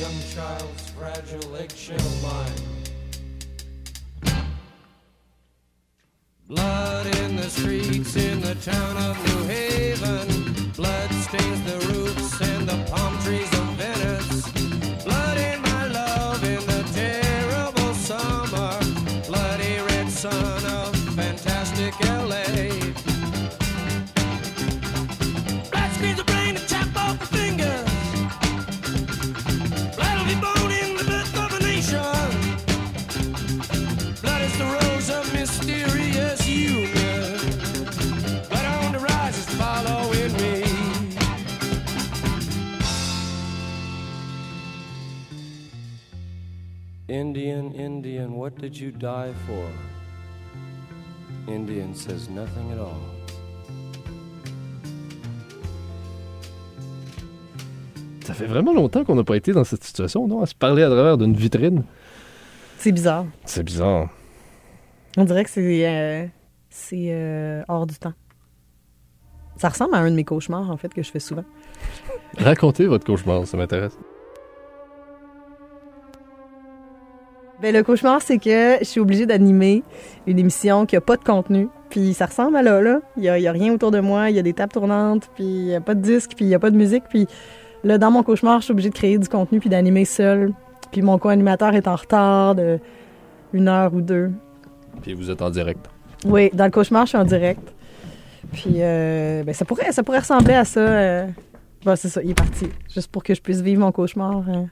Young 0.00 0.20
child's 0.34 0.90
fragile 0.92 1.56
eggshell 1.56 2.10
mind. 2.22 2.62
Blood 6.48 7.06
in 7.18 7.36
the 7.36 7.50
streets 7.50 8.16
in 8.16 8.40
the 8.40 8.54
town 8.54 8.96
of 8.96 9.14
New 9.26 9.44
Haven. 9.44 10.70
Blood 10.70 11.10
stains 11.26 11.62
the 11.70 11.78
roofs 11.88 12.40
and 12.40 12.66
the 12.66 12.82
palm 12.90 13.18
trees 13.18 13.52
of 13.52 13.66
Venice. 13.80 14.50
Blood 15.04 15.36
in 15.36 15.60
my 15.60 15.86
love 15.88 16.42
in 16.44 16.62
the 16.72 16.82
terrible 16.94 17.92
summer. 17.92 18.72
Bloody 19.26 19.80
red 19.80 20.08
sun 20.08 20.64
of 20.64 20.96
fantastic 21.14 21.92
LA. 22.00 23.19
Indian, 47.80 48.36
what 48.36 48.50
did 48.60 48.76
you 48.76 48.90
die 48.90 49.32
for? 49.46 49.66
Indian 51.48 51.94
says 51.94 52.28
nothing 52.28 52.70
at 52.72 52.78
all. 52.78 53.00
Ça 58.26 58.34
fait 58.34 58.46
vraiment 58.46 58.74
longtemps 58.74 59.02
qu'on 59.04 59.14
n'a 59.14 59.24
pas 59.24 59.36
été 59.36 59.52
dans 59.52 59.64
cette 59.64 59.82
situation, 59.82 60.28
non? 60.28 60.42
À 60.42 60.46
se 60.46 60.54
parler 60.54 60.82
à 60.82 60.90
travers 60.90 61.16
d'une 61.16 61.34
vitrine. 61.34 61.84
C'est 62.76 62.92
bizarre. 62.92 63.24
C'est 63.46 63.62
bizarre. 63.62 64.10
On 65.16 65.24
dirait 65.24 65.44
que 65.44 65.50
c'est 65.50 65.88
euh, 65.88 66.26
c'est 66.68 67.08
euh, 67.10 67.62
hors 67.66 67.86
du 67.86 67.94
temps. 67.98 68.12
Ça 69.56 69.70
ressemble 69.70 69.94
à 69.94 69.98
un 69.98 70.10
de 70.10 70.16
mes 70.16 70.24
cauchemars, 70.24 70.70
en 70.70 70.76
fait, 70.76 70.92
que 70.92 71.02
je 71.02 71.10
fais 71.10 71.18
souvent. 71.18 71.44
Racontez 72.36 72.86
votre 72.86 73.06
cauchemar, 73.06 73.46
ça 73.46 73.56
m'intéresse. 73.56 73.98
Ben, 77.62 77.74
le 77.74 77.82
cauchemar, 77.82 78.22
c'est 78.22 78.38
que 78.38 78.78
je 78.80 78.84
suis 78.84 79.00
obligée 79.00 79.26
d'animer 79.26 79.82
une 80.26 80.38
émission 80.38 80.86
qui 80.86 80.96
a 80.96 81.00
pas 81.02 81.16
de 81.16 81.24
contenu. 81.24 81.68
Puis 81.90 82.14
ça 82.14 82.26
ressemble 82.26 82.56
à 82.56 82.62
là, 82.62 82.80
là. 82.80 83.00
Il 83.18 83.24
y 83.24 83.28
a, 83.28 83.52
rien 83.52 83.72
autour 83.74 83.90
de 83.90 84.00
moi, 84.00 84.30
il 84.30 84.36
y 84.36 84.38
a 84.38 84.42
des 84.42 84.54
tables 84.54 84.72
tournantes, 84.72 85.28
puis 85.34 85.44
il 85.44 85.66
y 85.66 85.74
a 85.74 85.80
pas 85.80 85.94
de 85.94 86.00
disque, 86.00 86.32
puis 86.36 86.46
il 86.46 86.48
y 86.48 86.54
a 86.54 86.58
pas 86.58 86.70
de 86.70 86.76
musique. 86.76 87.04
Puis 87.10 87.26
là, 87.84 87.98
dans 87.98 88.10
mon 88.10 88.22
cauchemar, 88.22 88.60
je 88.60 88.64
suis 88.66 88.72
obligée 88.72 88.88
de 88.88 88.94
créer 88.94 89.18
du 89.18 89.28
contenu 89.28 89.60
puis 89.60 89.68
d'animer 89.68 90.06
seul. 90.06 90.52
Puis 90.90 91.02
mon 91.02 91.18
co-animateur 91.18 91.74
est 91.74 91.86
en 91.86 91.96
retard 91.96 92.54
de 92.54 92.78
une 93.52 93.68
heure 93.68 93.92
ou 93.92 94.00
deux. 94.00 94.30
Puis 95.02 95.12
vous 95.12 95.30
êtes 95.30 95.42
en 95.42 95.50
direct. 95.50 95.80
Oui, 96.24 96.50
dans 96.54 96.64
le 96.64 96.70
cauchemar, 96.70 97.04
je 97.04 97.10
suis 97.10 97.18
en 97.18 97.24
direct. 97.24 97.74
Puis 98.52 98.76
euh, 98.76 99.42
ben, 99.44 99.54
ça, 99.54 99.64
pourrait, 99.66 99.92
ça 99.92 100.02
pourrait 100.02 100.20
ressembler 100.20 100.54
à 100.54 100.64
ça. 100.64 100.80
euh. 100.80 101.26
Bon, 101.84 101.94
c'est 101.96 102.08
ça, 102.08 102.22
il 102.22 102.30
est 102.30 102.34
parti. 102.34 102.68
Juste 102.92 103.10
pour 103.10 103.22
que 103.22 103.34
je 103.34 103.40
puisse 103.42 103.60
vivre 103.60 103.80
mon 103.80 103.92
cauchemar. 103.92 104.44
euh. 104.48 104.64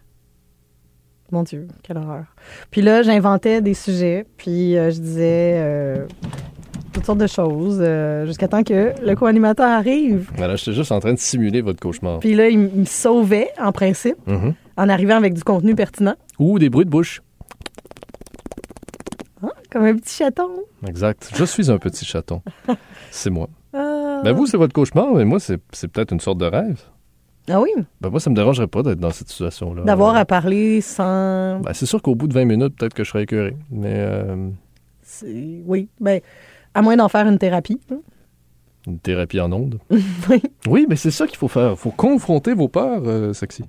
Mon 1.31 1.43
Dieu, 1.43 1.69
quelle 1.83 1.99
horreur. 1.99 2.25
Puis 2.71 2.81
là, 2.81 3.03
j'inventais 3.03 3.61
des 3.61 3.75
sujets, 3.75 4.25
puis 4.38 4.77
euh, 4.79 4.91
je 4.91 4.99
disais 4.99 5.55
euh, 5.59 6.07
toutes 6.95 7.05
sortes 7.05 7.19
de 7.19 7.27
choses, 7.27 7.79
euh, 7.83 8.25
jusqu'à 8.25 8.49
temps 8.49 8.62
que 8.62 8.95
le 9.05 9.14
co-animateur 9.14 9.69
arrive. 9.69 10.31
Voilà, 10.37 10.57
j'étais 10.57 10.73
juste 10.73 10.91
en 10.91 11.01
train 11.01 11.12
de 11.12 11.19
simuler 11.19 11.61
votre 11.61 11.81
cauchemar. 11.81 12.21
Puis 12.21 12.35
là, 12.35 12.49
il, 12.49 12.59
me 12.59 12.85
sauvait, 12.87 13.51
en 13.61 13.73
principe, 13.73 14.17
Mhm. 14.27 14.55
en 14.79 14.88
arrivant 14.88 15.17
avec 15.17 15.35
du 15.35 15.45
contenu 15.45 15.75
pertinent. 15.75 16.14
Ou 16.38 16.59
des 16.59 16.71
bruits 16.71 16.87
de 16.87 16.91
bouche. 16.91 17.21
Hein, 19.43 19.51
Comme 19.71 19.85
un 19.85 19.95
petit 19.97 20.17
chaton. 20.17 20.49
Exact. 20.87 21.31
Je 21.35 21.45
suis 21.45 21.71
un 21.71 21.79
petit 21.79 22.05
chaton. 22.07 22.41
C'est 23.11 23.31
moi. 23.31 23.49
Ah. 23.75 24.23
Ben 24.25 24.33
vous, 24.33 24.47
c'est 24.47 24.57
votre 24.57 24.73
cauchemar, 24.73 25.12
mais 25.14 25.25
moi, 25.27 25.38
c'est 25.38 25.59
peut-être 25.88 26.12
une 26.12 26.21
sorte 26.21 26.38
de 26.38 26.47
rêve. 26.47 26.81
Ah 27.50 27.61
oui, 27.61 27.70
Ben 28.00 28.11
moi, 28.11 28.20
ça 28.20 28.30
me 28.30 28.34
dérangerait 28.34 28.66
pas 28.66 28.82
d'être 28.82 29.00
dans 29.00 29.11
cette 29.11 29.28
situation-là. 29.28 29.82
d'avoir 29.84 30.16
à 30.16 30.24
parler 30.24 30.80
sans... 30.80 31.61
ben, 31.61 31.72
c'est 31.72 31.87
sûr 31.87 32.02
qu'au 32.02 32.14
bout 32.14 32.28
de 32.28 32.34
20 32.34 32.44
minutes, 32.44 32.76
peut-être 32.76 32.94
que 32.94 33.04
je 33.04 33.11
serais 33.11 33.22
écœuré. 33.22 33.56
Mais 33.70 33.94
euh, 33.94 34.48
Oui, 35.66 35.88
ben, 36.00 36.20
à 36.74 36.82
moins 36.82 36.96
d'en 36.96 37.08
faire 37.08 37.26
une 37.26 37.38
thérapie. 37.38 37.80
hein. 37.92 38.00
une 38.87 38.98
thérapie 38.98 39.40
en 39.40 39.50
ondes. 39.52 39.78
Oui. 40.28 40.42
Oui, 40.68 40.87
mais 40.88 40.96
c'est 40.96 41.11
ça 41.11 41.26
qu'il 41.26 41.38
faut 41.38 41.48
faire. 41.48 41.70
Il 41.72 41.76
faut 41.76 41.90
confronter 41.90 42.52
vos 42.54 42.68
peurs, 42.68 43.02
euh, 43.06 43.32
sexy. 43.32 43.64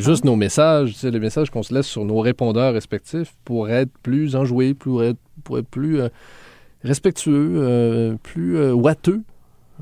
Juste 0.00 0.24
nos 0.24 0.36
messages, 0.36 0.94
sais, 0.94 1.10
les 1.10 1.20
messages 1.20 1.50
qu'on 1.50 1.62
se 1.62 1.72
laisse 1.74 1.86
sur 1.86 2.04
nos 2.04 2.20
répondeurs 2.20 2.72
respectifs 2.74 3.34
pour 3.44 3.70
être 3.70 3.90
plus 4.02 4.36
enjoués, 4.36 4.74
pour 4.74 5.04
être, 5.04 5.18
pour 5.44 5.58
être 5.58 5.68
plus 5.68 6.00
euh, 6.00 6.08
respectueux, 6.82 7.52
euh, 7.56 8.16
plus 8.22 8.56
euh, 8.58 8.72
ouateux. 8.72 9.22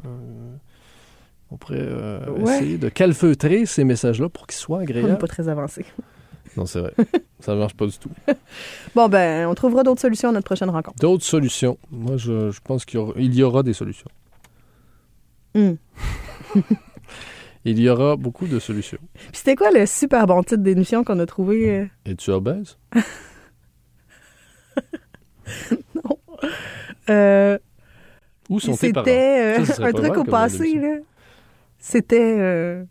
Euh, 0.04 0.08
on 1.50 1.56
pourrait 1.56 1.88
Ouais. 2.38 2.56
essayer 2.56 2.78
de 2.78 2.88
calfeutrer 2.88 3.64
ces 3.66 3.84
messages-là 3.84 4.28
pour 4.28 4.46
qu'ils 4.46 4.58
soient 4.58 4.78
On 4.78 4.80
n'est 4.80 4.84
agréables. 4.90 5.18
pas 5.18 5.26
très 5.28 5.48
avancé. 5.48 5.84
Non, 6.56 6.64
c'est 6.66 6.80
vrai. 6.80 6.92
Ça 7.40 7.54
ne 7.54 7.58
marche 7.60 7.74
pas 7.74 7.86
du 7.86 7.96
tout. 7.98 8.10
Bon, 8.94 9.08
ben, 9.08 9.46
on 9.46 9.54
trouvera 9.54 9.82
d'autres 9.84 10.00
solutions 10.00 10.30
à 10.30 10.32
notre 10.32 10.46
prochaine 10.46 10.70
rencontre. 10.70 10.98
D'autres 10.98 11.24
solutions. 11.24 11.78
Moi, 11.90 12.16
je, 12.16 12.50
je 12.50 12.60
pense 12.64 12.84
qu'il 12.84 12.98
y 12.98 13.02
aura, 13.02 13.12
il 13.16 13.34
y 13.34 13.42
aura 13.44 13.62
des 13.62 13.74
solutions. 13.74 14.08
Hmm. 15.54 15.74
Il 17.64 17.78
y 17.80 17.88
aura 17.88 18.16
beaucoup 18.16 18.46
de 18.46 18.58
solutions. 18.58 18.98
Puis 19.14 19.28
c'était 19.32 19.56
quoi 19.56 19.70
le 19.70 19.84
super 19.86 20.26
bon 20.26 20.42
titre 20.42 20.62
d'émission 20.62 21.04
qu'on 21.04 21.18
a 21.18 21.26
trouvé? 21.26 21.70
euh? 21.70 21.86
Es-tu 22.04 22.30
obèse? 22.30 22.78
Euh, 27.10 27.58
Où 28.50 28.60
sont 28.60 28.76
tes 28.76 28.92
parents? 28.92 29.04
C'était 29.06 29.58
euh, 29.60 29.64
Ça, 29.64 29.74
serait 29.74 29.88
un 29.88 29.92
truc 29.92 30.16
au 30.18 30.24
passé, 30.24 30.74
là. 30.74 30.98
C'était... 31.78 32.36
euh, 32.38 32.84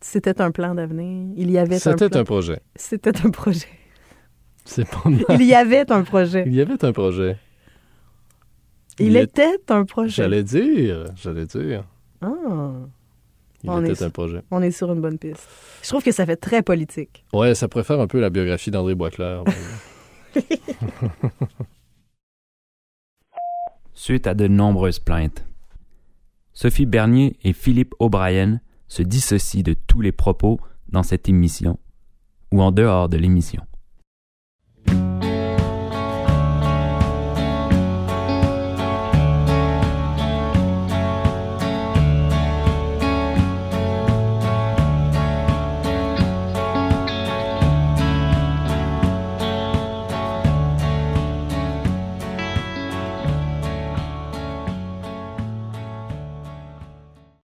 C'était 0.00 0.40
un 0.40 0.50
plan 0.50 0.74
d'avenir. 0.74 1.32
Il 1.36 1.50
y 1.50 1.58
avait 1.58 1.76
un 1.76 1.78
C'était 1.78 2.08
plan. 2.10 2.20
un 2.20 2.24
projet. 2.24 2.60
C'était 2.76 3.24
un 3.24 3.30
projet. 3.30 3.66
C'est 4.64 4.86
pas 4.88 5.08
mal. 5.08 5.24
Il 5.40 5.46
y 5.46 5.54
avait 5.54 5.90
un 5.90 6.02
projet. 6.02 6.44
Il 6.46 6.54
y 6.54 6.60
avait 6.60 6.84
un 6.84 6.92
projet. 6.92 7.38
Il, 8.98 9.06
Il 9.06 9.16
est- 9.16 9.22
était 9.24 9.56
un 9.68 9.84
projet. 9.84 10.10
J'allais 10.10 10.42
dire, 10.42 11.06
j'allais 11.16 11.46
dire. 11.46 11.84
Ah, 12.20 12.72
Il 13.62 13.70
On 13.70 13.82
était 13.84 13.92
est- 13.92 14.02
un 14.02 14.10
projet. 14.10 14.42
on 14.50 14.62
est 14.62 14.70
sur 14.70 14.90
une 14.92 15.00
bonne 15.00 15.18
piste. 15.18 15.46
Je 15.82 15.88
trouve 15.88 16.02
que 16.02 16.12
ça 16.12 16.24
fait 16.26 16.36
très 16.36 16.62
politique. 16.62 17.24
Ouais, 17.32 17.54
ça 17.54 17.68
préfère 17.68 18.00
un 18.00 18.06
peu 18.06 18.20
la 18.20 18.30
biographie 18.30 18.70
d'André 18.70 18.94
Boisclair. 18.94 19.44
Suite 23.94 24.26
à 24.26 24.34
de 24.34 24.48
nombreuses 24.48 24.98
plaintes, 24.98 25.44
Sophie 26.52 26.86
Bernier 26.86 27.36
et 27.42 27.52
Philippe 27.52 27.94
O'Brien 27.98 28.60
se 28.88 29.02
dissocient 29.02 29.62
de 29.62 29.74
tous 29.86 30.00
les 30.00 30.12
propos 30.12 30.58
dans 30.88 31.02
cette 31.02 31.28
émission 31.28 31.78
ou 32.52 32.62
en 32.62 32.72
dehors 32.72 33.08
de 33.08 33.16
l'émission. 33.16 33.62